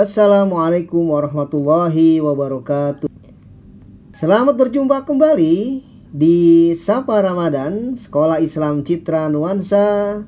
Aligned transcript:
Assalamualaikum 0.00 1.12
warahmatullahi 1.12 2.24
wabarakatuh. 2.24 3.12
Selamat 4.16 4.56
berjumpa 4.56 5.04
kembali 5.04 5.84
di 6.08 6.72
Sapa 6.72 7.20
Ramadan 7.20 7.92
Sekolah 7.92 8.40
Islam 8.40 8.80
Citra 8.80 9.28
Nuansa 9.28 10.24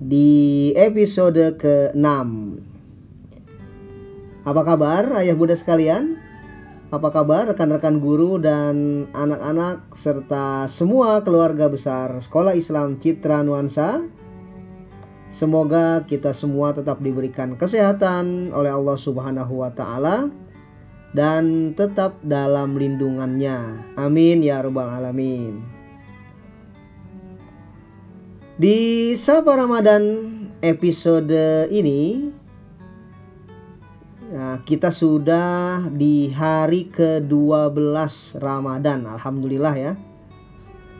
di 0.00 0.72
episode 0.72 1.52
ke-6. 1.60 2.00
Apa 4.40 4.62
kabar 4.64 5.20
ayah 5.20 5.36
bunda 5.36 5.52
sekalian? 5.52 6.16
Apa 6.88 7.12
kabar 7.12 7.52
rekan-rekan 7.52 8.00
guru 8.00 8.40
dan 8.40 9.04
anak-anak 9.12 9.84
serta 10.00 10.64
semua 10.72 11.20
keluarga 11.20 11.68
besar 11.68 12.16
Sekolah 12.24 12.56
Islam 12.56 12.96
Citra 12.96 13.44
Nuansa? 13.44 14.13
Semoga 15.32 16.04
kita 16.04 16.36
semua 16.36 16.76
tetap 16.76 17.00
diberikan 17.00 17.56
kesehatan 17.56 18.52
oleh 18.52 18.70
Allah 18.70 18.98
Subhanahu 18.98 19.64
wa 19.64 19.70
taala 19.72 20.28
dan 21.14 21.72
tetap 21.72 22.18
dalam 22.26 22.74
lindungannya. 22.74 23.86
Amin 23.94 24.42
ya 24.42 24.60
rabbal 24.60 24.90
alamin. 24.90 25.62
Di 28.54 29.10
Sapa 29.18 29.54
Ramadan 29.54 30.02
episode 30.62 31.70
ini 31.70 32.30
Nah, 34.34 34.66
kita 34.66 34.90
sudah 34.90 35.86
di 35.94 36.26
hari 36.34 36.90
ke-12 36.90 38.42
Ramadan. 38.42 39.06
Alhamdulillah 39.06 39.74
ya. 39.78 39.94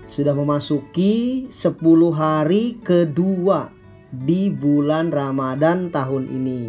Sudah 0.06 0.38
memasuki 0.38 1.50
10 1.50 2.14
hari 2.14 2.78
kedua 2.78 3.73
di 4.22 4.54
bulan 4.54 5.10
Ramadan 5.10 5.90
tahun 5.90 6.30
ini. 6.30 6.62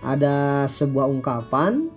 Ada 0.00 0.64
sebuah 0.64 1.04
ungkapan. 1.12 1.92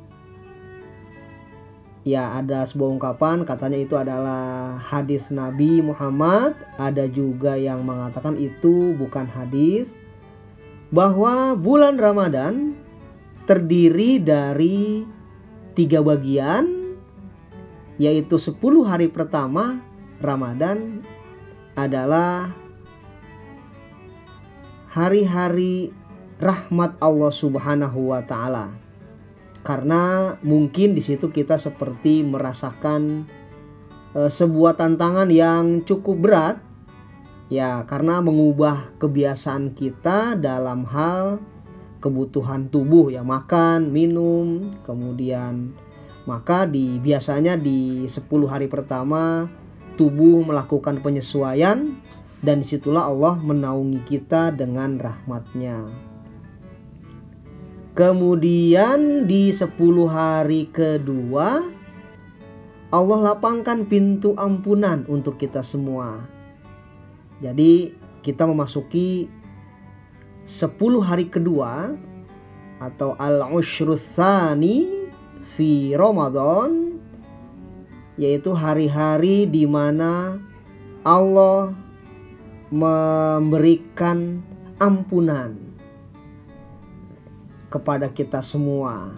Ya, 2.04 2.36
ada 2.36 2.66
sebuah 2.66 3.00
ungkapan 3.00 3.46
katanya 3.48 3.80
itu 3.80 3.94
adalah 3.94 4.76
hadis 4.82 5.30
Nabi 5.30 5.84
Muhammad, 5.84 6.58
ada 6.80 7.06
juga 7.06 7.54
yang 7.60 7.86
mengatakan 7.86 8.36
itu 8.36 8.98
bukan 8.98 9.30
hadis. 9.30 10.02
Bahwa 10.90 11.54
bulan 11.54 12.02
Ramadan 12.02 12.74
terdiri 13.46 14.18
dari 14.18 15.06
tiga 15.78 16.02
bagian 16.02 16.80
yaitu 18.00 18.40
10 18.40 18.58
hari 18.88 19.12
pertama 19.12 19.84
Ramadan 20.24 21.04
adalah 21.76 22.56
hari-hari 24.90 25.94
rahmat 26.42 26.98
Allah 26.98 27.30
Subhanahu 27.30 28.10
wa 28.10 28.26
taala. 28.26 28.74
Karena 29.62 30.34
mungkin 30.42 30.98
di 30.98 31.02
situ 31.04 31.30
kita 31.30 31.62
seperti 31.62 32.26
merasakan 32.26 33.28
e, 34.18 34.32
sebuah 34.32 34.80
tantangan 34.80 35.30
yang 35.30 35.86
cukup 35.86 36.18
berat 36.18 36.58
ya 37.54 37.86
karena 37.86 38.24
mengubah 38.24 38.98
kebiasaan 38.98 39.78
kita 39.78 40.40
dalam 40.40 40.88
hal 40.90 41.38
kebutuhan 42.00 42.72
tubuh 42.72 43.12
ya 43.12 43.22
makan, 43.22 43.92
minum, 43.92 44.74
kemudian 44.88 45.76
maka 46.24 46.66
di 46.66 46.98
biasanya 46.98 47.60
di 47.60 48.08
10 48.08 48.26
hari 48.48 48.72
pertama 48.72 49.52
tubuh 50.00 50.46
melakukan 50.48 51.04
penyesuaian 51.04 52.00
dan 52.40 52.64
di 52.64 52.66
situlah 52.68 53.08
Allah 53.08 53.36
menaungi 53.40 54.04
kita 54.08 54.56
dengan 54.56 54.96
rahmatnya. 55.00 55.92
Kemudian 57.98 59.28
di 59.28 59.52
10 59.52 59.76
hari 60.08 60.72
kedua 60.72 61.68
Allah 62.90 63.20
lapangkan 63.22 63.86
pintu 63.86 64.34
ampunan 64.40 65.06
untuk 65.06 65.38
kita 65.38 65.62
semua. 65.62 66.26
Jadi 67.44 67.94
kita 68.24 68.50
memasuki 68.50 69.30
10 70.48 70.74
hari 71.04 71.30
kedua 71.30 71.94
atau 72.80 73.14
al-ushrusani 73.20 74.88
fi 75.54 75.94
Ramadan 75.94 76.98
yaitu 78.16 78.56
hari-hari 78.56 79.44
di 79.46 79.68
mana 79.68 80.40
Allah 81.04 81.76
memberikan 82.70 84.42
ampunan 84.78 85.58
kepada 87.70 88.10
kita 88.10 88.42
semua 88.42 89.14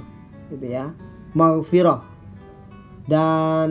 gitu 0.51 0.67
ya. 0.67 0.91
Maghfirah. 1.31 2.12
Dan 3.07 3.69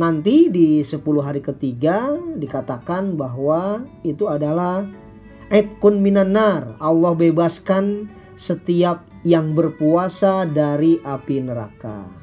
nanti 0.00 0.48
di 0.48 0.80
10 0.82 1.02
hari 1.22 1.44
ketiga 1.44 2.14
dikatakan 2.18 3.14
bahwa 3.14 3.84
itu 4.02 4.26
adalah 4.26 4.86
Etkun 5.52 6.00
minanar 6.00 6.80
Allah 6.80 7.12
bebaskan 7.12 8.08
setiap 8.32 9.04
yang 9.22 9.52
berpuasa 9.52 10.48
dari 10.48 10.96
api 11.04 11.36
neraka 11.44 12.21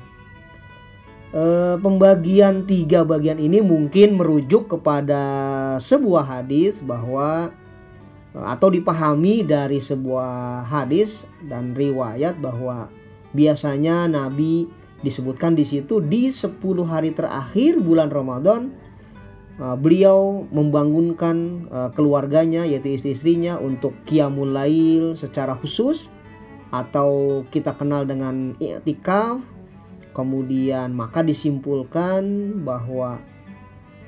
e, 1.33 1.43
pembagian 1.77 2.65
tiga 2.65 3.05
bagian 3.05 3.37
ini 3.37 3.61
mungkin 3.61 4.17
merujuk 4.17 4.69
kepada 4.77 5.21
sebuah 5.77 6.25
hadis 6.25 6.81
bahwa 6.81 7.53
eh, 8.33 8.45
atau 8.45 8.69
dipahami 8.73 9.45
dari 9.45 9.77
sebuah 9.81 10.65
hadis 10.65 11.25
dan 11.45 11.73
riwayat 11.77 12.37
bahwa 12.41 12.89
biasanya 13.33 14.09
Nabi 14.09 14.69
disebutkan 15.05 15.55
di 15.55 15.63
situ 15.63 16.03
di 16.03 16.27
10 16.27 16.59
hari 16.83 17.15
terakhir 17.15 17.79
bulan 17.79 18.11
Ramadan 18.11 18.75
uh, 19.55 19.79
beliau 19.79 20.43
membangunkan 20.51 21.71
keluarganya 21.95 22.67
yaitu 22.67 22.99
istri-istrinya 22.99 23.55
untuk 23.63 23.95
qiyamul 24.03 24.51
lail 24.51 25.15
secara 25.15 25.55
khusus 25.55 26.11
atau 26.69 27.41
kita 27.47 27.73
kenal 27.79 28.03
dengan 28.03 28.59
i'tikaf 28.59 29.39
Kemudian 30.11 30.91
maka 30.91 31.21
disimpulkan 31.21 32.23
bahwa 32.65 33.21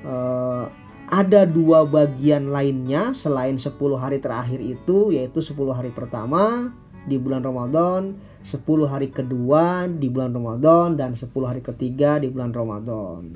eh, 0.02 0.64
ada 1.12 1.44
dua 1.44 1.84
bagian 1.84 2.48
lainnya 2.48 3.12
selain 3.12 3.60
10 3.60 3.76
hari 4.00 4.16
terakhir 4.16 4.64
itu 4.64 5.12
yaitu 5.12 5.44
10 5.44 5.76
hari 5.76 5.92
pertama 5.92 6.72
di 7.04 7.20
bulan 7.20 7.44
Ramadan, 7.44 8.16
10 8.40 8.64
hari 8.88 9.12
kedua 9.12 9.90
di 9.90 10.08
bulan 10.08 10.32
Ramadan 10.32 10.94
dan 10.96 11.12
10 11.12 11.28
hari 11.44 11.60
ketiga 11.60 12.16
di 12.16 12.30
bulan 12.32 12.54
Ramadan. 12.54 13.34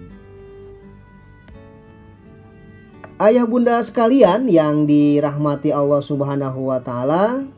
Ayah 3.17 3.49
bunda 3.49 3.81
sekalian 3.81 4.45
yang 4.45 4.85
dirahmati 4.85 5.73
Allah 5.73 6.05
Subhanahu 6.05 6.69
wa 6.69 6.81
taala, 6.85 7.49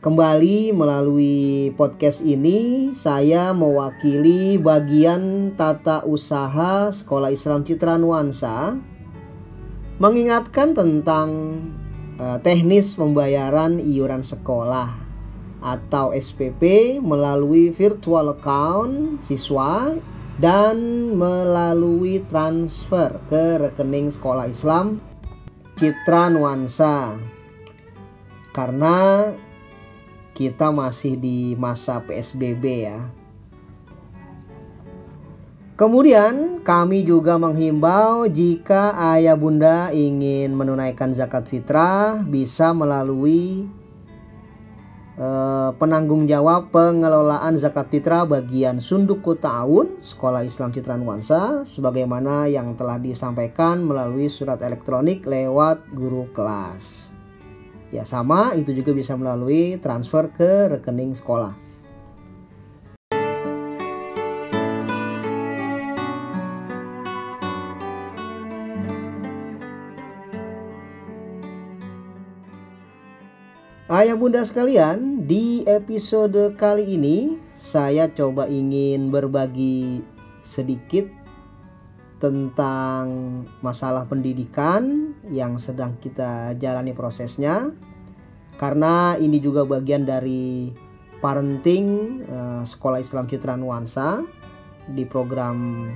Kembali 0.00 0.72
melalui 0.72 1.76
podcast 1.76 2.24
ini 2.24 2.88
saya 2.96 3.52
mewakili 3.52 4.56
bagian 4.56 5.52
tata 5.60 6.08
usaha 6.08 6.88
Sekolah 6.88 7.28
Islam 7.28 7.68
Citra 7.68 8.00
Nuansa 8.00 8.80
mengingatkan 10.00 10.72
tentang 10.72 11.28
uh, 12.16 12.40
teknis 12.40 12.96
pembayaran 12.96 13.76
iuran 13.76 14.24
sekolah 14.24 14.88
atau 15.60 16.16
SPP 16.16 16.96
melalui 17.04 17.68
virtual 17.68 18.32
account 18.40 19.20
siswa 19.20 20.00
dan 20.40 21.12
melalui 21.12 22.24
transfer 22.24 23.20
ke 23.28 23.60
rekening 23.68 24.08
Sekolah 24.08 24.48
Islam 24.48 24.96
Citra 25.76 26.32
Nuansa. 26.32 27.20
Karena 28.56 29.28
kita 30.40 30.72
masih 30.72 31.20
di 31.20 31.52
masa 31.52 32.00
PSBB 32.00 32.64
ya. 32.88 33.12
Kemudian 35.76 36.64
kami 36.64 37.04
juga 37.04 37.36
menghimbau 37.36 38.24
jika 38.24 38.96
ayah 39.16 39.36
bunda 39.36 39.92
ingin 39.92 40.56
menunaikan 40.56 41.12
zakat 41.12 41.44
fitrah 41.48 42.24
bisa 42.24 42.72
melalui 42.72 43.68
eh, 45.20 45.70
penanggung 45.76 46.24
jawab 46.24 46.72
pengelolaan 46.72 47.60
zakat 47.60 47.92
fitrah 47.92 48.24
bagian 48.24 48.80
Sunduku 48.80 49.36
Ta'un 49.36 50.00
Sekolah 50.00 50.44
Islam 50.44 50.72
Citra 50.72 50.96
Nuansa 50.96 51.68
sebagaimana 51.68 52.48
yang 52.48 52.76
telah 52.80 52.96
disampaikan 52.96 53.84
melalui 53.84 54.32
surat 54.32 54.60
elektronik 54.64 55.24
lewat 55.24 55.84
guru 55.92 56.28
kelas. 56.32 57.09
Ya 57.90 58.06
sama 58.06 58.54
itu 58.54 58.70
juga 58.70 58.94
bisa 58.94 59.18
melalui 59.18 59.74
transfer 59.82 60.30
ke 60.30 60.70
rekening 60.70 61.18
sekolah. 61.18 61.58
Ayah 73.90 74.14
bunda 74.14 74.46
sekalian, 74.46 75.26
di 75.26 75.66
episode 75.66 76.54
kali 76.54 76.94
ini 76.94 77.42
saya 77.58 78.06
coba 78.06 78.46
ingin 78.46 79.10
berbagi 79.10 80.06
sedikit 80.46 81.10
tentang 82.22 83.42
masalah 83.58 84.06
pendidikan 84.06 85.09
yang 85.30 85.56
sedang 85.62 85.96
kita 86.02 86.58
jalani 86.58 86.90
prosesnya 86.90 87.70
karena 88.58 89.16
ini 89.16 89.40
juga 89.40 89.64
bagian 89.64 90.04
dari 90.04 90.74
parenting 91.22 91.86
uh, 92.28 92.62
Sekolah 92.66 93.00
Islam 93.00 93.30
Citra 93.30 93.56
Nuansa 93.56 94.20
di 94.90 95.06
program 95.06 95.88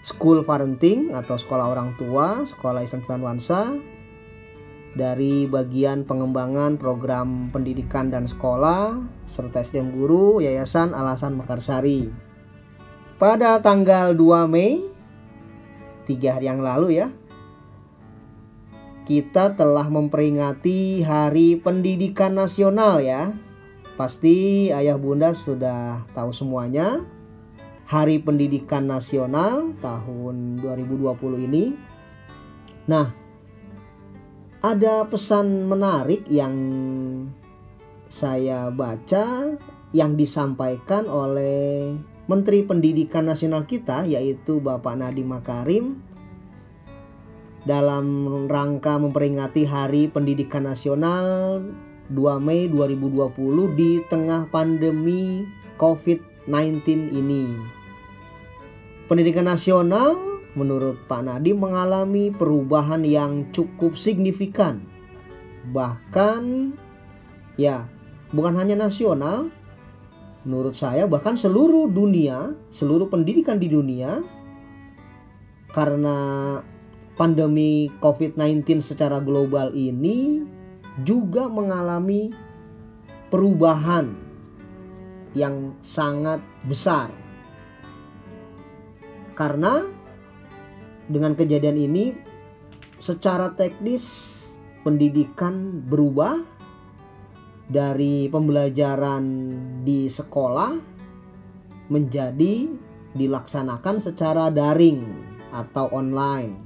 School 0.00 0.46
Parenting 0.46 1.12
atau 1.12 1.36
Sekolah 1.36 1.68
Orang 1.68 1.98
Tua 2.00 2.46
Sekolah 2.46 2.86
Islam 2.86 3.02
Citra 3.04 3.18
Nuansa 3.20 3.60
dari 4.94 5.50
bagian 5.50 6.06
pengembangan 6.06 6.78
program 6.78 7.50
pendidikan 7.50 8.14
dan 8.14 8.30
sekolah 8.30 8.94
serta 9.26 9.66
SDM 9.66 9.90
guru 9.90 10.38
Yayasan 10.38 10.94
Alasan 10.94 11.34
Mekarsari. 11.34 12.14
Pada 13.18 13.58
tanggal 13.58 14.14
2 14.14 14.46
Mei 14.46 14.86
tiga 16.06 16.38
hari 16.38 16.46
yang 16.46 16.62
lalu 16.62 17.02
ya 17.02 17.10
kita 19.04 19.52
telah 19.52 19.84
memperingati 19.92 21.04
Hari 21.04 21.60
Pendidikan 21.60 22.40
Nasional 22.40 23.04
ya. 23.04 23.36
Pasti 24.00 24.68
ayah 24.72 24.96
bunda 24.96 25.36
sudah 25.36 26.08
tahu 26.16 26.32
semuanya. 26.32 27.04
Hari 27.84 28.24
Pendidikan 28.24 28.88
Nasional 28.88 29.76
tahun 29.84 30.64
2020 30.64 31.46
ini. 31.52 31.76
Nah, 32.88 33.12
ada 34.64 35.04
pesan 35.04 35.68
menarik 35.68 36.24
yang 36.32 36.56
saya 38.08 38.72
baca 38.72 39.52
yang 39.92 40.16
disampaikan 40.16 41.04
oleh 41.04 41.92
Menteri 42.24 42.64
Pendidikan 42.64 43.28
Nasional 43.28 43.68
kita 43.68 44.08
yaitu 44.08 44.64
Bapak 44.64 44.96
Nadiem 44.96 45.28
Makarim 45.28 46.00
dalam 47.64 48.28
rangka 48.48 49.00
memperingati 49.00 49.64
Hari 49.64 50.12
Pendidikan 50.12 50.68
Nasional 50.68 51.64
2 52.12 52.36
Mei 52.44 52.68
2020 52.68 53.32
di 53.76 54.04
tengah 54.12 54.44
pandemi 54.52 55.48
COVID-19 55.80 56.84
ini. 57.16 57.56
Pendidikan 59.08 59.48
nasional 59.48 60.16
menurut 60.56 61.00
Pak 61.08 61.24
Nadiem 61.24 61.56
mengalami 61.56 62.28
perubahan 62.32 63.04
yang 63.04 63.48
cukup 63.52 63.96
signifikan. 63.96 64.84
Bahkan 65.72 66.72
ya, 67.56 67.88
bukan 68.36 68.54
hanya 68.60 68.76
nasional, 68.76 69.48
menurut 70.44 70.76
saya 70.76 71.08
bahkan 71.08 71.36
seluruh 71.36 71.88
dunia, 71.88 72.52
seluruh 72.68 73.08
pendidikan 73.08 73.56
di 73.56 73.72
dunia 73.72 74.20
karena 75.72 76.16
pandemi 77.14 77.90
COVID-19 78.02 78.82
secara 78.82 79.22
global 79.22 79.70
ini 79.74 80.42
juga 81.02 81.46
mengalami 81.46 82.34
perubahan 83.30 84.14
yang 85.34 85.74
sangat 85.82 86.38
besar. 86.66 87.10
Karena 89.34 89.82
dengan 91.10 91.34
kejadian 91.34 91.74
ini 91.74 92.14
secara 93.02 93.50
teknis 93.58 94.30
pendidikan 94.86 95.82
berubah 95.82 96.38
dari 97.66 98.30
pembelajaran 98.30 99.24
di 99.82 100.06
sekolah 100.06 100.78
menjadi 101.90 102.70
dilaksanakan 103.18 103.96
secara 103.98 104.54
daring 104.54 105.02
atau 105.50 105.90
online 105.90 106.63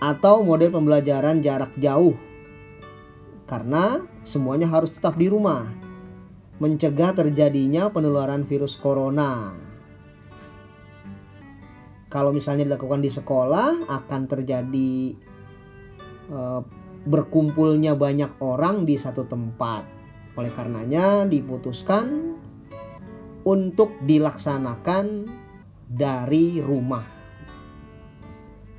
atau 0.00 0.40
model 0.40 0.72
pembelajaran 0.72 1.44
jarak 1.44 1.76
jauh 1.76 2.16
karena 3.44 4.00
semuanya 4.24 4.70
harus 4.70 4.94
tetap 4.94 5.18
di 5.20 5.28
rumah 5.28 5.68
mencegah 6.60 7.16
terjadinya 7.16 7.88
penularan 7.88 8.44
virus 8.44 8.76
corona. 8.76 9.56
Kalau 12.12 12.30
misalnya 12.36 12.68
dilakukan 12.68 13.00
di 13.00 13.08
sekolah 13.08 13.88
akan 13.88 14.22
terjadi 14.28 15.16
e, 16.28 16.38
berkumpulnya 17.08 17.96
banyak 17.96 18.38
orang 18.44 18.84
di 18.84 19.00
satu 19.00 19.24
tempat. 19.24 19.88
Oleh 20.36 20.52
karenanya 20.52 21.24
diputuskan 21.24 22.36
untuk 23.48 23.96
dilaksanakan 24.04 25.24
dari 25.88 26.60
rumah. 26.60 27.06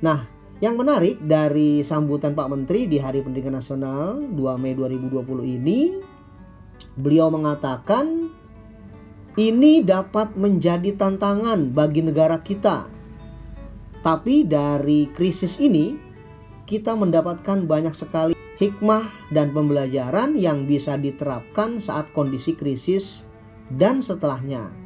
Nah, 0.06 0.20
yang 0.62 0.78
menarik 0.78 1.18
dari 1.18 1.82
sambutan 1.82 2.38
Pak 2.38 2.46
Menteri 2.46 2.86
di 2.86 3.02
Hari 3.02 3.26
Pendidikan 3.26 3.58
Nasional 3.58 4.22
2 4.30 4.62
Mei 4.62 4.78
2020 4.78 5.58
ini, 5.58 5.98
beliau 6.94 7.34
mengatakan 7.34 8.30
ini 9.34 9.82
dapat 9.82 10.38
menjadi 10.38 10.94
tantangan 10.94 11.74
bagi 11.74 12.06
negara 12.06 12.38
kita. 12.38 12.86
Tapi 14.06 14.46
dari 14.46 15.10
krisis 15.10 15.58
ini 15.58 15.98
kita 16.62 16.94
mendapatkan 16.94 17.66
banyak 17.66 17.94
sekali 17.98 18.38
hikmah 18.62 19.34
dan 19.34 19.50
pembelajaran 19.50 20.38
yang 20.38 20.70
bisa 20.70 20.94
diterapkan 20.94 21.82
saat 21.82 22.06
kondisi 22.14 22.54
krisis 22.54 23.26
dan 23.66 23.98
setelahnya. 23.98 24.81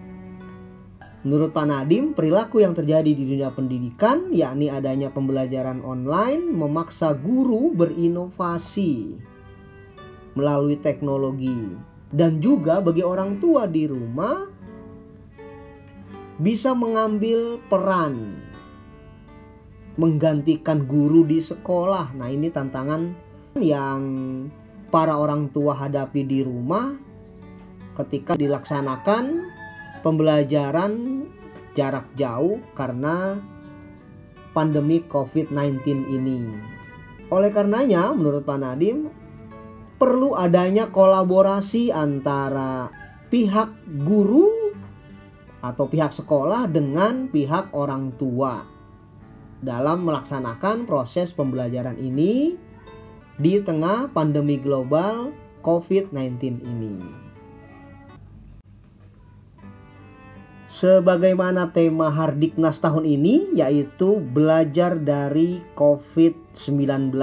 Menurut 1.26 1.50
Pak 1.50 1.66
Nadim, 1.66 2.14
perilaku 2.14 2.62
yang 2.62 2.70
terjadi 2.70 3.10
di 3.10 3.26
dunia 3.26 3.50
pendidikan, 3.50 4.30
yakni 4.30 4.70
adanya 4.70 5.10
pembelajaran 5.10 5.82
online, 5.82 6.54
memaksa 6.54 7.18
guru 7.18 7.74
berinovasi 7.74 9.18
melalui 10.38 10.78
teknologi, 10.78 11.74
dan 12.14 12.38
juga 12.38 12.78
bagi 12.78 13.02
orang 13.02 13.42
tua 13.42 13.66
di 13.66 13.90
rumah 13.90 14.46
bisa 16.38 16.78
mengambil 16.78 17.58
peran 17.66 18.38
menggantikan 19.98 20.86
guru 20.86 21.26
di 21.26 21.42
sekolah. 21.42 22.14
Nah, 22.14 22.30
ini 22.30 22.54
tantangan 22.54 23.02
yang 23.58 24.00
para 24.94 25.18
orang 25.18 25.50
tua 25.50 25.74
hadapi 25.74 26.22
di 26.22 26.46
rumah 26.46 26.94
ketika 27.98 28.38
dilaksanakan 28.38 29.56
pembelajaran 30.04 31.15
jarak 31.76 32.08
jauh 32.16 32.58
karena 32.72 33.38
pandemi 34.56 35.04
COVID-19 35.04 36.08
ini. 36.08 36.48
Oleh 37.28 37.52
karenanya, 37.52 38.16
menurut 38.16 38.48
Pak 38.48 38.56
Nadim, 38.56 39.12
perlu 40.00 40.32
adanya 40.32 40.88
kolaborasi 40.88 41.92
antara 41.92 42.88
pihak 43.28 43.68
guru 44.08 44.72
atau 45.60 45.84
pihak 45.84 46.14
sekolah 46.14 46.70
dengan 46.72 47.28
pihak 47.28 47.74
orang 47.76 48.14
tua 48.16 48.64
dalam 49.60 50.06
melaksanakan 50.06 50.86
proses 50.86 51.34
pembelajaran 51.34 51.98
ini 51.98 52.54
di 53.36 53.60
tengah 53.60 54.08
pandemi 54.14 54.56
global 54.56 55.34
COVID-19 55.60 56.62
ini. 56.62 57.25
Sebagaimana 60.66 61.70
tema 61.70 62.10
Hardiknas 62.10 62.82
tahun 62.82 63.06
ini 63.06 63.54
yaitu 63.54 64.18
belajar 64.18 64.98
dari 64.98 65.62
COVID-19. 65.78 67.14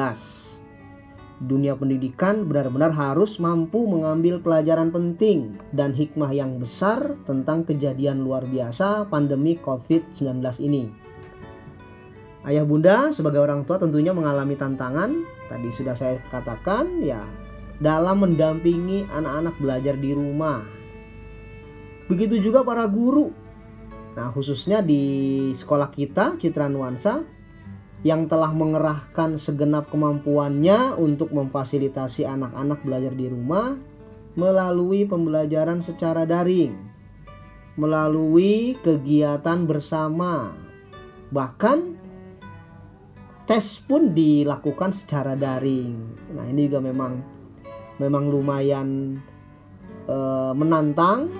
Dunia 1.43 1.75
pendidikan 1.75 2.47
benar-benar 2.47 2.95
harus 2.95 3.35
mampu 3.35 3.83
mengambil 3.83 4.39
pelajaran 4.39 4.95
penting 4.95 5.59
dan 5.75 5.91
hikmah 5.91 6.31
yang 6.31 6.55
besar 6.55 7.19
tentang 7.27 7.67
kejadian 7.67 8.23
luar 8.23 8.47
biasa 8.47 9.11
pandemi 9.11 9.59
COVID-19 9.59 10.39
ini. 10.63 10.87
Ayah 12.47 12.63
bunda 12.63 13.11
sebagai 13.11 13.43
orang 13.43 13.67
tua 13.67 13.79
tentunya 13.79 14.15
mengalami 14.15 14.55
tantangan, 14.55 15.23
tadi 15.51 15.67
sudah 15.71 15.95
saya 15.95 16.19
katakan 16.31 17.03
ya, 17.03 17.23
dalam 17.79 18.23
mendampingi 18.23 19.07
anak-anak 19.11 19.55
belajar 19.59 19.95
di 19.99 20.11
rumah 20.15 20.82
Begitu 22.11 22.39
juga 22.39 22.63
para 22.63 22.83
guru. 22.87 23.31
Nah, 24.13 24.29
khususnya 24.29 24.85
di 24.85 25.49
sekolah 25.55 25.89
kita 25.89 26.37
Citra 26.37 26.69
Nuansa 26.69 27.25
yang 28.03 28.27
telah 28.27 28.51
mengerahkan 28.51 29.39
segenap 29.39 29.87
kemampuannya 29.87 30.99
untuk 30.99 31.31
memfasilitasi 31.31 32.27
anak-anak 32.27 32.83
belajar 32.83 33.15
di 33.15 33.31
rumah 33.31 33.79
melalui 34.35 35.07
pembelajaran 35.07 35.79
secara 35.79 36.27
daring, 36.27 36.75
melalui 37.79 38.75
kegiatan 38.83 39.63
bersama. 39.63 40.51
Bahkan 41.31 41.79
tes 43.47 43.79
pun 43.81 44.11
dilakukan 44.11 44.91
secara 44.91 45.39
daring. 45.39 45.95
Nah, 46.35 46.45
ini 46.49 46.67
juga 46.67 46.83
memang 46.83 47.23
memang 48.01 48.29
lumayan 48.29 49.19
e, 50.09 50.17
menantang. 50.57 51.31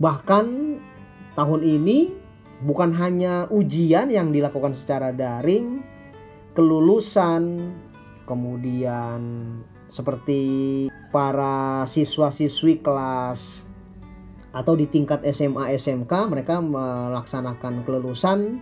Bahkan 0.00 0.46
tahun 1.36 1.62
ini 1.62 2.10
bukan 2.64 2.96
hanya 2.96 3.46
ujian 3.52 4.08
yang 4.08 4.32
dilakukan 4.32 4.72
secara 4.72 5.12
daring, 5.12 5.84
kelulusan, 6.56 7.70
kemudian 8.24 9.20
seperti 9.92 10.42
para 11.12 11.84
siswa-siswi 11.84 12.80
kelas 12.80 13.68
atau 14.50 14.74
di 14.74 14.90
tingkat 14.90 15.22
SMA 15.30 15.78
SMK 15.78 16.10
mereka 16.26 16.58
melaksanakan 16.58 17.86
kelulusan 17.86 18.58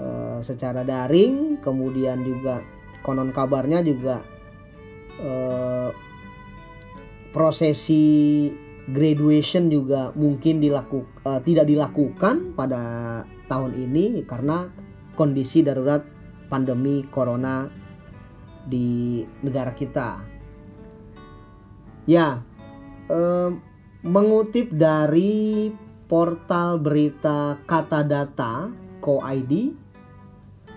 Eh, 0.00 0.38
secara 0.40 0.86
daring 0.86 1.58
kemudian 1.58 2.22
juga 2.22 2.62
konon 3.02 3.34
kabarnya 3.34 3.82
juga 3.82 4.22
uh, 5.18 5.90
prosesi 7.34 8.46
graduation 8.90 9.70
juga 9.70 10.10
mungkin 10.14 10.58
dilaku, 10.58 11.06
uh, 11.24 11.40
tidak 11.42 11.70
dilakukan 11.70 12.54
pada 12.54 12.82
tahun 13.46 13.74
ini 13.74 14.22
karena 14.26 14.70
kondisi 15.18 15.62
darurat 15.62 16.06
pandemi 16.50 17.06
corona 17.10 17.66
di 18.66 19.22
negara 19.42 19.72
kita. 19.74 20.22
Ya, 22.06 22.42
uh, 23.10 23.50
mengutip 24.02 24.72
dari 24.74 25.70
portal 26.10 26.80
berita 26.82 27.60
Kata 27.68 28.02
Data 28.02 28.72
Co-ID 28.98 29.76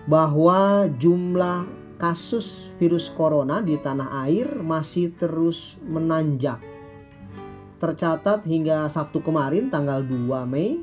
bahwa 0.06 0.86
jumlah 1.00 1.66
kasus 1.96 2.68
virus 2.76 3.08
corona 3.08 3.64
di 3.64 3.80
tanah 3.80 4.28
air 4.28 4.60
masih 4.60 5.14
terus 5.16 5.80
menanjak. 5.82 6.73
Tercatat 7.84 8.48
hingga 8.48 8.88
Sabtu 8.88 9.20
kemarin 9.20 9.68
tanggal 9.68 10.00
2 10.00 10.24
Mei 10.48 10.80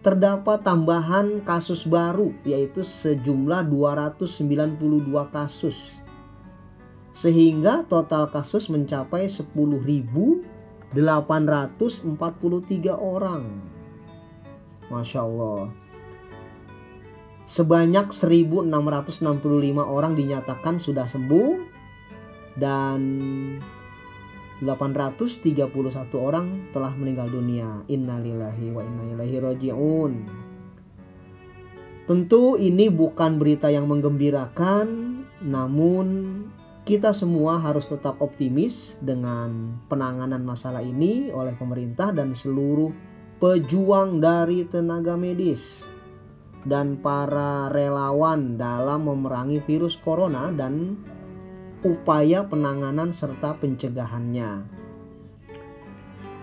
terdapat 0.00 0.64
tambahan 0.64 1.44
kasus 1.44 1.84
baru 1.84 2.32
yaitu 2.40 2.80
sejumlah 2.80 3.68
292 3.68 5.12
kasus. 5.28 6.00
Sehingga 7.12 7.84
total 7.84 8.32
kasus 8.32 8.72
mencapai 8.72 9.28
10.843 9.28 10.96
orang. 12.96 13.44
Masya 14.88 15.20
Allah. 15.20 15.68
Sebanyak 17.44 18.08
1665 18.08 18.72
orang 19.84 20.16
dinyatakan 20.16 20.80
sudah 20.80 21.04
sembuh 21.04 21.60
dan 22.56 23.00
831 24.62 25.70
orang 26.18 26.70
telah 26.74 26.90
meninggal 26.98 27.30
dunia. 27.30 27.86
Innalillahi 27.86 28.66
wa 28.74 28.82
inna 28.82 29.04
ilaihi 29.14 29.38
rajiun. 29.38 30.12
Tentu 32.08 32.56
ini 32.56 32.88
bukan 32.88 33.36
berita 33.36 33.68
yang 33.68 33.86
menggembirakan, 33.86 34.86
namun 35.44 36.06
kita 36.88 37.12
semua 37.12 37.60
harus 37.60 37.84
tetap 37.84 38.16
optimis 38.24 38.96
dengan 39.04 39.76
penanganan 39.92 40.40
masalah 40.40 40.80
ini 40.80 41.28
oleh 41.28 41.52
pemerintah 41.52 42.16
dan 42.16 42.32
seluruh 42.32 42.88
pejuang 43.38 44.24
dari 44.24 44.64
tenaga 44.64 45.14
medis 45.14 45.84
dan 46.64 46.96
para 46.98 47.68
relawan 47.70 48.56
dalam 48.56 49.04
memerangi 49.04 49.62
virus 49.68 50.00
corona 50.00 50.48
dan 50.50 50.96
upaya 51.82 52.46
penanganan 52.46 53.14
serta 53.14 53.54
pencegahannya. 53.58 54.66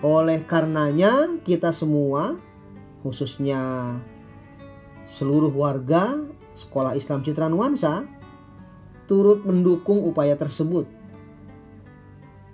Oleh 0.06 0.44
karenanya, 0.46 1.42
kita 1.42 1.74
semua, 1.74 2.38
khususnya 3.02 3.96
seluruh 5.10 5.54
warga 5.54 6.20
Sekolah 6.56 6.96
Islam 6.96 7.26
Citra 7.26 7.52
Nuansa, 7.52 8.08
turut 9.06 9.44
mendukung 9.44 10.02
upaya 10.08 10.40
tersebut, 10.40 10.88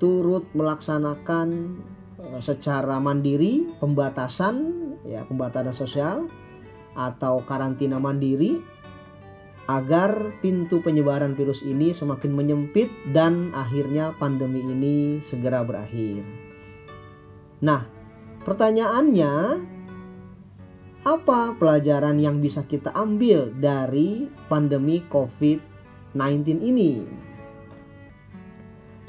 turut 0.02 0.50
melaksanakan 0.58 1.78
eh, 2.18 2.42
secara 2.42 2.98
mandiri 2.98 3.70
pembatasan, 3.78 4.56
ya 5.06 5.22
pembatasan 5.28 5.76
sosial, 5.76 6.18
atau 6.98 7.46
karantina 7.48 8.02
mandiri 8.02 8.60
agar 9.70 10.34
pintu 10.42 10.82
penyebaran 10.82 11.38
virus 11.38 11.62
ini 11.62 11.94
semakin 11.94 12.34
menyempit 12.34 12.90
dan 13.14 13.54
akhirnya 13.54 14.16
pandemi 14.18 14.66
ini 14.66 15.22
segera 15.22 15.62
berakhir. 15.62 16.26
Nah, 17.62 17.86
pertanyaannya 18.42 19.34
apa 21.02 21.58
pelajaran 21.58 22.18
yang 22.22 22.42
bisa 22.42 22.66
kita 22.66 22.94
ambil 22.94 23.54
dari 23.58 24.30
pandemi 24.50 25.02
COVID-19 25.10 26.62
ini? 26.62 26.94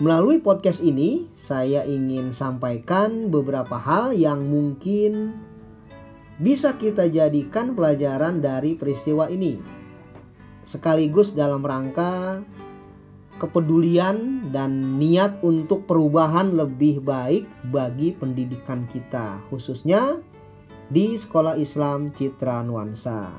Melalui 0.02 0.42
podcast 0.42 0.82
ini, 0.82 1.30
saya 1.37 1.87
ingin 1.87 2.35
sampaikan 2.35 3.30
beberapa 3.30 3.78
hal 3.78 4.16
yang 4.16 4.50
mungkin 4.50 5.37
bisa 6.42 6.75
kita 6.75 7.06
jadikan 7.06 7.76
pelajaran 7.76 8.42
dari 8.42 8.75
peristiwa 8.75 9.30
ini. 9.30 9.81
Sekaligus 10.62 11.35
dalam 11.35 11.66
rangka 11.66 12.42
kepedulian 13.42 14.49
dan 14.54 15.02
niat 15.02 15.42
untuk 15.42 15.90
perubahan 15.90 16.54
lebih 16.54 17.02
baik 17.02 17.50
bagi 17.75 18.14
pendidikan 18.14 18.87
kita, 18.87 19.42
khususnya 19.50 20.23
di 20.87 21.19
Sekolah 21.19 21.59
Islam 21.59 22.14
Citra 22.14 22.62
Nuansa. 22.62 23.35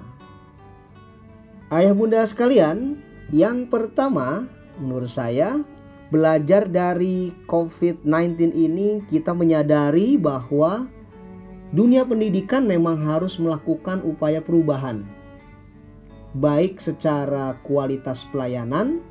Ayah 1.71 1.95
bunda 1.95 2.27
sekalian, 2.27 2.99
yang 3.31 3.71
pertama 3.71 4.43
menurut 4.75 5.07
saya 5.07 5.63
belajar 6.11 6.67
dari 6.67 7.31
COVID-19 7.47 8.51
ini 8.51 9.01
kita 9.07 9.31
menyadari 9.31 10.19
bahwa 10.19 10.91
Dunia 11.73 12.05
pendidikan 12.05 12.69
memang 12.69 13.01
harus 13.01 13.41
melakukan 13.41 14.05
upaya 14.05 14.37
perubahan, 14.37 15.01
baik 16.33 16.81
secara 16.81 17.57
kualitas 17.61 18.25
pelayanan, 18.33 19.01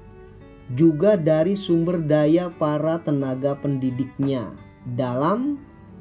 juga 0.75 1.15
dari 1.19 1.55
sumber 1.55 2.03
daya 2.03 2.51
para 2.51 2.99
tenaga 3.03 3.55
pendidiknya 3.59 4.51
dalam 4.99 5.59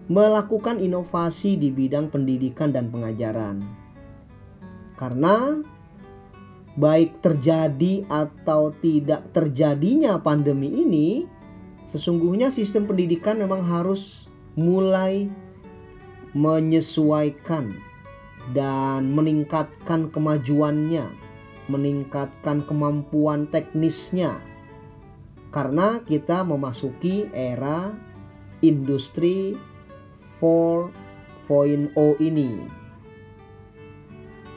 melakukan 0.10 0.82
inovasi 0.82 1.56
di 1.56 1.70
bidang 1.70 2.10
pendidikan 2.10 2.74
dan 2.74 2.90
pengajaran. 2.90 3.64
Karena 4.98 5.62
baik 6.76 7.22
terjadi 7.22 8.06
atau 8.08 8.74
tidak 8.80 9.30
terjadinya 9.36 10.18
pandemi 10.22 10.72
ini, 10.72 11.26
sesungguhnya 11.86 12.50
sistem 12.50 12.88
pendidikan 12.88 13.38
memang 13.38 13.62
harus 13.62 14.30
mulai 14.56 15.28
menyesuaikan 16.32 17.91
dan 18.50 19.14
meningkatkan 19.14 20.10
kemajuannya, 20.10 21.06
meningkatkan 21.70 22.66
kemampuan 22.66 23.46
teknisnya. 23.54 24.42
Karena 25.54 26.02
kita 26.02 26.42
memasuki 26.42 27.30
era 27.30 27.94
industri 28.66 29.54
4.0 30.42 30.90
ini. 32.18 32.82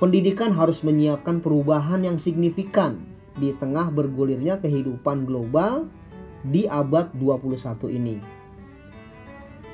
Pendidikan 0.01 0.53
harus 0.53 0.81
menyiapkan 0.85 1.45
perubahan 1.45 2.05
yang 2.05 2.17
signifikan 2.17 3.05
di 3.35 3.53
tengah 3.57 3.91
bergulirnya 3.91 4.61
kehidupan 4.63 5.27
global 5.27 5.91
di 6.45 6.69
abad 6.69 7.11
21 7.17 7.89
ini. 7.91 8.17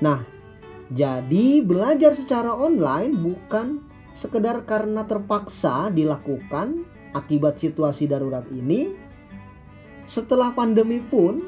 Nah, 0.01 0.25
jadi 0.91 1.61
belajar 1.61 2.17
secara 2.17 2.55
online 2.55 3.13
bukan 3.15 3.90
sekedar 4.21 4.69
karena 4.69 5.09
terpaksa 5.09 5.89
dilakukan 5.89 6.85
akibat 7.17 7.57
situasi 7.57 8.05
darurat 8.05 8.45
ini. 8.53 8.93
Setelah 10.05 10.53
pandemi 10.53 11.01
pun 11.01 11.41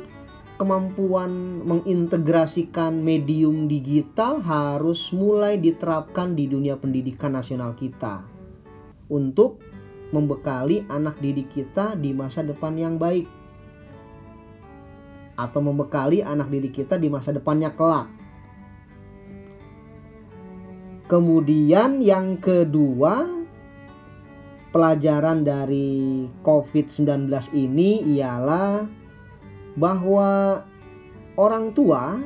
kemampuan 0.57 1.61
mengintegrasikan 1.69 2.97
medium 3.05 3.69
digital 3.69 4.41
harus 4.41 5.13
mulai 5.13 5.61
diterapkan 5.61 6.33
di 6.33 6.49
dunia 6.49 6.81
pendidikan 6.81 7.37
nasional 7.37 7.77
kita 7.77 8.25
untuk 9.13 9.61
membekali 10.15 10.89
anak 10.89 11.21
didik 11.21 11.53
kita 11.53 11.99
di 11.99 12.17
masa 12.17 12.41
depan 12.41 12.79
yang 12.79 12.97
baik 12.97 13.27
atau 15.37 15.61
membekali 15.65 16.23
anak 16.23 16.49
didik 16.49 16.85
kita 16.85 17.01
di 17.01 17.09
masa 17.11 17.35
depannya 17.35 17.73
kelak 17.75 18.22
Kemudian 21.13 22.01
yang 22.01 22.41
kedua 22.41 23.29
pelajaran 24.73 25.45
dari 25.45 26.25
COVID-19 26.41 27.29
ini 27.53 28.17
ialah 28.17 28.89
bahwa 29.77 30.65
orang 31.37 31.77
tua 31.77 32.17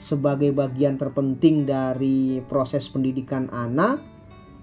sebagai 0.00 0.48
bagian 0.56 0.96
terpenting 0.96 1.68
dari 1.68 2.40
proses 2.48 2.88
pendidikan 2.88 3.52
anak 3.52 4.00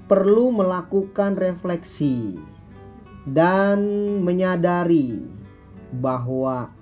perlu 0.10 0.50
melakukan 0.50 1.38
refleksi 1.38 2.42
dan 3.30 3.78
menyadari 4.26 5.30
bahwa 6.02 6.74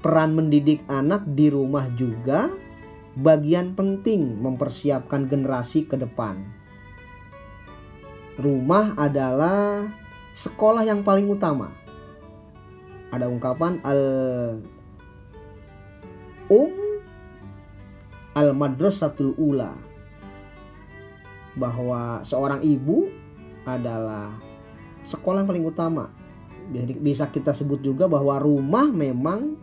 peran 0.00 0.32
mendidik 0.32 0.80
anak 0.88 1.20
di 1.36 1.52
rumah 1.52 1.84
juga 2.00 2.48
bagian 3.18 3.74
penting 3.74 4.38
mempersiapkan 4.38 5.26
generasi 5.26 5.84
ke 5.90 5.98
depan. 5.98 6.38
Rumah 8.38 8.94
adalah 8.94 9.90
sekolah 10.38 10.86
yang 10.86 11.02
paling 11.02 11.26
utama. 11.26 11.74
Ada 13.10 13.26
ungkapan 13.26 13.82
al 13.82 14.02
um 16.46 16.70
al 18.38 18.54
madrasatul 18.54 19.34
ula 19.34 19.74
bahwa 21.58 22.22
seorang 22.22 22.62
ibu 22.62 23.10
adalah 23.66 24.30
sekolah 25.02 25.42
yang 25.42 25.50
paling 25.50 25.66
utama. 25.66 26.06
Jadi 26.70 26.94
bisa 26.94 27.26
kita 27.26 27.50
sebut 27.50 27.82
juga 27.82 28.06
bahwa 28.06 28.38
rumah 28.38 28.86
memang 28.86 29.58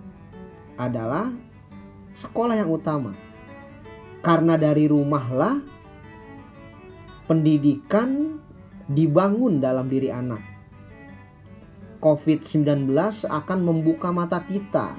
adalah 0.75 1.31
sekolah 2.11 2.59
yang 2.59 2.67
utama. 2.67 3.15
Karena 4.25 4.57
dari 4.57 4.89
rumahlah 4.89 5.61
pendidikan 7.29 8.41
dibangun 8.89 9.61
dalam 9.61 9.85
diri 9.85 10.09
anak. 10.09 10.41
COVID-19 12.01 12.89
akan 13.29 13.59
membuka 13.61 14.09
mata 14.09 14.41
kita 14.45 14.97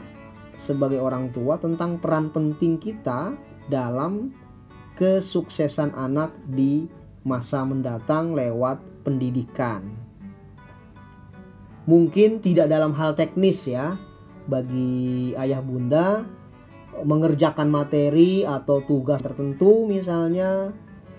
sebagai 0.54 1.02
orang 1.02 1.35
tua 1.35 1.59
tentang 1.59 1.99
peran 1.99 2.30
penting 2.30 2.78
kita 2.78 3.35
dalam 3.66 4.30
kesuksesan 4.95 5.95
anak 5.99 6.30
di 6.47 6.87
masa 7.26 7.66
mendatang 7.66 8.30
lewat 8.30 8.78
pendidikan. 9.02 9.90
Mungkin 11.87 12.42
tidak 12.42 12.71
dalam 12.71 12.95
hal 12.95 13.14
teknis 13.14 13.66
ya, 13.71 13.95
bagi 14.50 15.35
ayah 15.38 15.62
bunda 15.62 16.26
mengerjakan 17.05 17.69
materi 17.69 18.47
atau 18.47 18.81
tugas 18.87 19.21
tertentu 19.21 19.85
misalnya. 19.85 20.73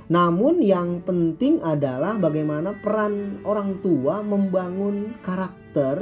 Namun 0.07 0.63
yang 0.63 1.03
penting 1.03 1.59
adalah 1.59 2.15
bagaimana 2.15 2.79
peran 2.79 3.43
orang 3.43 3.83
tua 3.83 4.23
membangun 4.23 5.19
karakter 5.19 5.99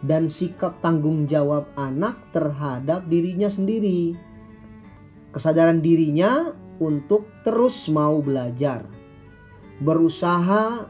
dan 0.00 0.30
sikap 0.32 0.80
tanggung 0.80 1.28
jawab 1.28 1.68
anak 1.76 2.16
terhadap 2.32 3.04
dirinya 3.10 3.52
sendiri. 3.52 4.16
Kesadaran 5.28 5.84
dirinya 5.84 6.56
untuk 6.80 7.28
terus 7.44 7.90
mau 7.92 8.24
belajar. 8.24 8.88
Berusaha 9.84 10.88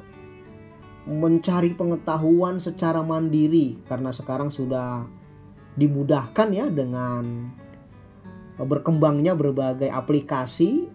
mencari 1.08 1.72
pengetahuan 1.72 2.60
secara 2.60 3.00
mandiri 3.00 3.80
karena 3.88 4.12
sekarang 4.12 4.52
sudah 4.52 5.08
dimudahkan 5.74 6.48
ya 6.52 6.66
dengan 6.68 7.48
berkembangnya 8.58 9.38
berbagai 9.38 9.90
aplikasi 9.90 10.90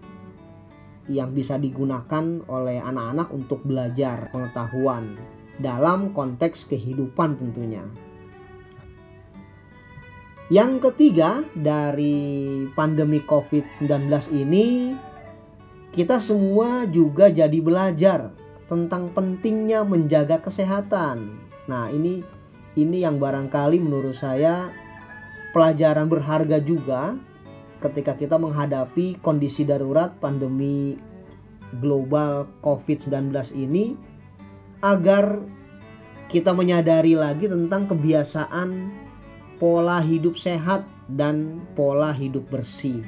yang 1.12 1.36
bisa 1.36 1.60
digunakan 1.60 2.44
oleh 2.48 2.80
anak-anak 2.80 3.28
untuk 3.32 3.64
belajar 3.64 4.32
pengetahuan 4.32 5.20
dalam 5.60 6.16
konteks 6.16 6.68
kehidupan 6.68 7.40
tentunya. 7.40 7.84
Yang 10.52 10.92
ketiga 10.92 11.44
dari 11.56 12.68
pandemi 12.76 13.24
COVID-19 13.24 14.12
ini 14.36 14.92
kita 15.96 16.20
semua 16.20 16.84
juga 16.90 17.32
jadi 17.32 17.60
belajar 17.64 18.34
tentang 18.68 19.14
pentingnya 19.14 19.86
menjaga 19.88 20.44
kesehatan. 20.44 21.40
Nah, 21.70 21.88
ini 21.94 22.26
ini 22.74 23.06
yang 23.06 23.22
barangkali 23.22 23.78
menurut 23.78 24.18
saya 24.18 24.74
pelajaran 25.54 26.10
berharga 26.10 26.58
juga 26.60 27.14
ketika 27.84 28.16
kita 28.16 28.40
menghadapi 28.40 29.20
kondisi 29.20 29.68
darurat 29.68 30.16
pandemi 30.24 30.96
global 31.84 32.48
COVID-19 32.64 33.36
ini 33.60 34.00
agar 34.80 35.44
kita 36.32 36.56
menyadari 36.56 37.20
lagi 37.20 37.52
tentang 37.52 37.92
kebiasaan 37.92 38.90
pola 39.60 40.00
hidup 40.00 40.40
sehat 40.40 40.88
dan 41.12 41.62
pola 41.76 42.16
hidup 42.16 42.48
bersih. 42.48 43.04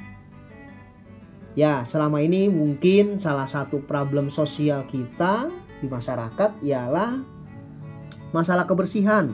Ya, 1.56 1.88
selama 1.88 2.20
ini 2.20 2.52
mungkin 2.52 3.16
salah 3.16 3.48
satu 3.48 3.80
problem 3.88 4.28
sosial 4.28 4.84
kita 4.92 5.48
di 5.80 5.88
masyarakat 5.88 6.60
ialah 6.60 7.24
masalah 8.36 8.68
kebersihan, 8.68 9.32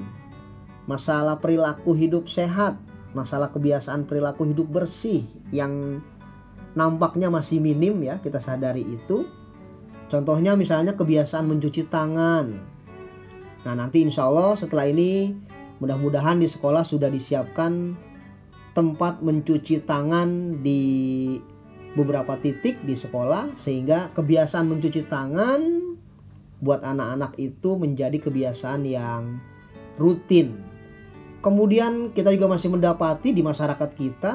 masalah 0.85 1.41
perilaku 1.41 1.97
hidup 1.97 2.29
sehat, 2.29 2.77
masalah 3.11 3.51
kebiasaan 3.51 4.07
perilaku 4.07 4.47
hidup 4.47 4.67
bersih 4.71 5.27
yang 5.51 5.99
nampaknya 6.75 7.27
masih 7.27 7.59
minim 7.59 7.99
ya 8.03 8.19
kita 8.23 8.39
sadari 8.39 8.83
itu. 8.87 9.27
Contohnya 10.11 10.59
misalnya 10.59 10.95
kebiasaan 10.95 11.47
mencuci 11.47 11.87
tangan. 11.87 12.45
Nah 13.63 13.73
nanti 13.77 14.03
insya 14.03 14.27
Allah 14.27 14.55
setelah 14.59 14.87
ini 14.87 15.31
mudah-mudahan 15.79 16.39
di 16.39 16.47
sekolah 16.51 16.83
sudah 16.83 17.07
disiapkan 17.07 17.95
tempat 18.71 19.19
mencuci 19.19 19.83
tangan 19.83 20.61
di 20.63 21.35
beberapa 21.95 22.39
titik 22.39 22.79
di 22.87 22.95
sekolah 22.95 23.59
sehingga 23.59 24.15
kebiasaan 24.15 24.67
mencuci 24.67 25.11
tangan 25.11 25.61
buat 26.63 26.79
anak-anak 26.85 27.35
itu 27.35 27.75
menjadi 27.75 28.15
kebiasaan 28.21 28.87
yang 28.87 29.43
rutin 29.99 30.70
Kemudian 31.41 32.13
kita 32.13 32.29
juga 32.29 32.53
masih 32.53 32.69
mendapati 32.69 33.33
di 33.33 33.41
masyarakat 33.41 33.89
kita 33.97 34.33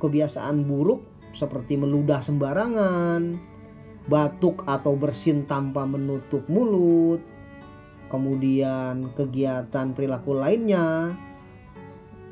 kebiasaan 0.00 0.64
buruk 0.64 1.04
seperti 1.36 1.76
meludah 1.76 2.24
sembarangan, 2.24 3.36
batuk 4.08 4.64
atau 4.64 4.96
bersin 4.96 5.44
tanpa 5.44 5.84
menutup 5.84 6.48
mulut, 6.48 7.20
kemudian 8.08 9.12
kegiatan 9.12 9.92
perilaku 9.92 10.32
lainnya. 10.32 11.12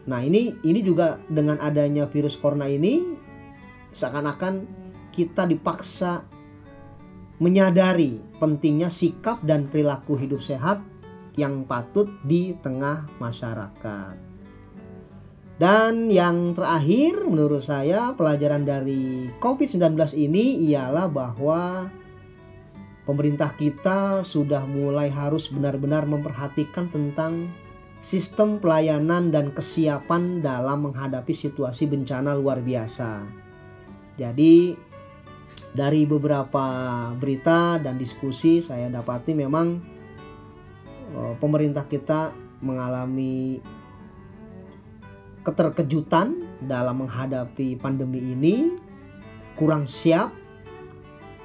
Nah, 0.09 0.21
ini 0.25 0.57
ini 0.65 0.81
juga 0.81 1.21
dengan 1.29 1.61
adanya 1.61 2.09
virus 2.09 2.41
corona 2.41 2.65
ini 2.65 3.05
seakan-akan 3.93 4.65
kita 5.13 5.45
dipaksa 5.45 6.25
menyadari 7.39 8.19
pentingnya 8.41 8.89
sikap 8.89 9.45
dan 9.45 9.69
perilaku 9.69 10.17
hidup 10.17 10.41
sehat 10.41 10.81
yang 11.35 11.66
patut 11.66 12.07
di 12.23 12.55
tengah 12.62 13.07
masyarakat. 13.18 14.16
Dan 15.55 16.11
yang 16.11 16.51
terakhir 16.51 17.23
menurut 17.31 17.62
saya 17.62 18.11
pelajaran 18.18 18.66
dari 18.66 19.31
COVID-19 19.38 19.94
ini 20.18 20.66
ialah 20.75 21.07
bahwa 21.07 21.87
pemerintah 23.07 23.55
kita 23.55 24.27
sudah 24.27 24.66
mulai 24.66 25.07
harus 25.07 25.47
benar-benar 25.47 26.11
memperhatikan 26.11 26.90
tentang 26.90 27.55
sistem 28.03 28.59
pelayanan 28.59 29.31
dan 29.31 29.55
kesiapan 29.55 30.42
dalam 30.42 30.90
menghadapi 30.90 31.31
situasi 31.31 31.87
bencana 31.87 32.35
luar 32.35 32.59
biasa. 32.59 33.23
Jadi 34.18 34.75
dari 35.70 36.03
beberapa 36.03 36.66
berita 37.14 37.79
dan 37.79 37.94
diskusi 37.94 38.59
saya 38.59 38.90
dapati 38.90 39.38
memang 39.38 39.94
pemerintah 41.38 41.87
kita 41.87 42.35
mengalami 42.64 43.61
keterkejutan 45.44 46.40
dalam 46.64 47.05
menghadapi 47.05 47.77
pandemi 47.77 48.33
ini, 48.33 48.72
kurang 49.61 49.85
siap. 49.85 50.33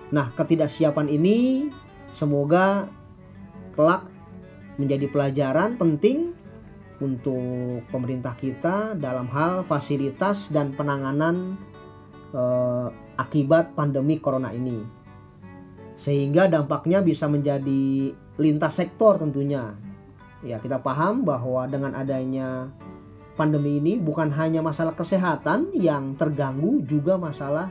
Nah, 0.09 0.31
ketidaksiapan 0.33 1.11
ini 1.11 1.69
semoga 2.09 2.89
kelak 3.75 4.07
menjadi 4.79 5.11
pelajaran 5.11 5.75
penting 5.75 6.31
untuk 7.03 7.83
pemerintah 7.91 8.33
kita 8.39 8.95
dalam 8.95 9.27
hal 9.31 9.67
fasilitas 9.67 10.49
dan 10.49 10.71
penanganan 10.75 11.59
eh, 12.31 12.87
akibat 13.19 13.75
pandemi 13.75 14.17
corona 14.17 14.55
ini. 14.55 14.83
Sehingga 15.99 16.47
dampaknya 16.47 17.03
bisa 17.03 17.27
menjadi 17.27 18.15
lintas 18.39 18.79
sektor 18.79 19.19
tentunya. 19.19 19.75
Ya, 20.39 20.57
kita 20.63 20.79
paham 20.79 21.27
bahwa 21.27 21.67
dengan 21.67 21.91
adanya 21.93 22.71
pandemi 23.35 23.83
ini 23.83 23.99
bukan 23.99 24.31
hanya 24.31 24.63
masalah 24.63 24.95
kesehatan 24.95 25.75
yang 25.75 26.15
terganggu, 26.15 26.79
juga 26.87 27.19
masalah 27.19 27.67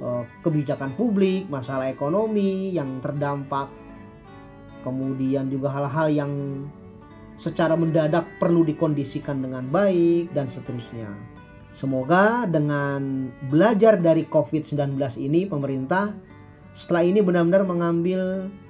uh, 0.00 0.24
kebijakan 0.40 0.96
publik, 0.96 1.46
masalah 1.52 1.92
ekonomi 1.92 2.72
yang 2.72 2.98
terdampak. 3.04 3.68
kemudian 4.86 5.50
juga 5.50 5.66
hal-hal 5.66 6.14
yang 6.14 6.32
secara 7.42 7.74
mendadak 7.74 8.22
perlu 8.38 8.62
dikondisikan 8.62 9.42
dengan 9.42 9.66
baik 9.66 10.30
dan 10.30 10.46
seterusnya. 10.46 11.10
Semoga 11.76 12.48
dengan 12.48 13.28
belajar 13.52 13.98
dari 13.98 14.24
COVID-19 14.30 14.96
ini 15.20 15.44
pemerintah 15.44 16.14
setelah 16.72 17.04
ini 17.04 17.20
benar-benar 17.20 17.68
mengambil 17.68 18.48
eh, 18.48 18.65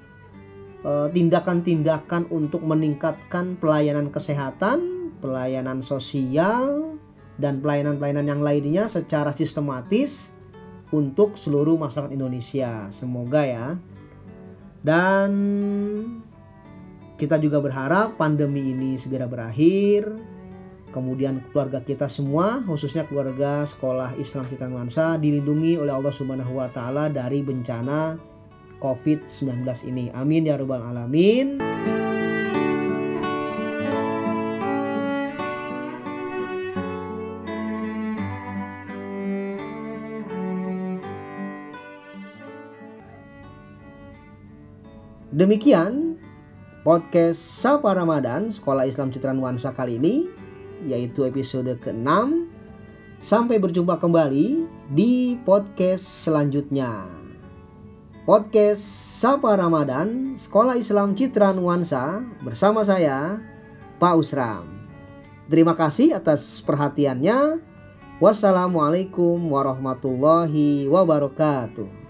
tindakan-tindakan 0.87 2.31
uh, 2.31 2.33
untuk 2.35 2.63
meningkatkan 2.63 3.59
pelayanan 3.59 4.15
kesehatan, 4.15 5.11
pelayanan 5.19 5.83
sosial 5.83 6.95
dan 7.37 7.59
pelayanan-pelayanan 7.59 8.27
yang 8.27 8.43
lainnya 8.43 8.87
secara 8.87 9.35
sistematis 9.35 10.31
untuk 10.95 11.35
seluruh 11.35 11.75
masyarakat 11.75 12.15
Indonesia. 12.15 12.87
Semoga 12.95 13.43
ya. 13.43 13.67
Dan 14.87 15.31
kita 17.19 17.41
juga 17.43 17.59
berharap 17.59 18.15
pandemi 18.21 18.71
ini 18.71 19.01
segera 19.01 19.27
berakhir 19.27 20.07
kemudian 20.97 21.45
keluarga 21.53 21.85
kita 21.85 22.09
semua 22.09 22.65
khususnya 22.65 23.05
keluarga 23.05 23.69
sekolah 23.69 24.17
Islam 24.17 24.49
Citra 24.49 24.69
Nuansa 24.69 25.21
dilindungi 25.21 25.77
oleh 25.77 25.93
Allah 25.93 26.13
Subhanahu 26.13 26.57
wa 26.57 26.69
taala 26.73 27.13
dari 27.13 27.45
bencana 27.45 28.17
COVID-19 28.81 29.65
ini. 29.89 30.13
Amin 30.13 30.49
ya 30.49 30.61
rabbal 30.61 30.83
alamin. 30.83 31.59
Demikian 45.37 46.17
podcast 46.81 47.37
Sapa 47.37 47.93
Ramadan 47.93 48.49
Sekolah 48.57 48.89
Islam 48.89 49.13
Citra 49.13 49.37
Nuansa 49.37 49.77
kali 49.77 50.01
ini 50.01 50.25
yaitu 50.89 51.29
episode 51.29 51.77
ke-6. 51.85 52.09
Sampai 53.21 53.61
berjumpa 53.61 54.01
kembali 54.01 54.65
di 54.93 55.37
podcast 55.45 56.09
selanjutnya. 56.25 57.26
Podcast 58.27 58.83
Sapa 59.23 59.55
Ramadan, 59.55 60.35
Sekolah 60.35 60.75
Islam 60.75 61.15
Citra 61.15 61.55
Nuansa 61.55 62.27
bersama 62.43 62.83
saya, 62.83 63.39
Pak 64.03 64.19
Usram. 64.19 64.67
Terima 65.47 65.79
kasih 65.79 66.19
atas 66.19 66.59
perhatiannya. 66.67 67.63
Wassalamualaikum 68.19 69.39
warahmatullahi 69.47 70.91
wabarakatuh. 70.91 72.06